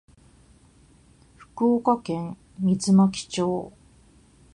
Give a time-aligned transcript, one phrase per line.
[1.35, 3.71] 福岡県水巻町